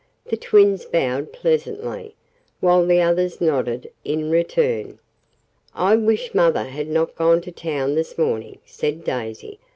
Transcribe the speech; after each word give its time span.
The 0.25 0.35
twins 0.35 0.85
bowed 0.85 1.31
pleasantly, 1.31 2.15
while 2.59 2.87
the 2.87 3.01
others 3.01 3.39
nodded 3.39 3.91
in 4.03 4.31
return. 4.31 4.97
"I 5.75 5.95
wish 5.95 6.33
mother 6.33 6.63
had 6.63 6.87
not 6.87 7.13
gone 7.13 7.39
to 7.41 7.51
town 7.51 7.93
this 7.93 8.17
morning," 8.17 8.57
said 8.65 9.03
Daisy. 9.03 9.59